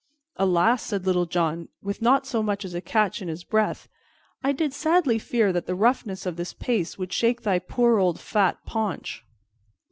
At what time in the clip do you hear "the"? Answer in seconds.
5.67-5.75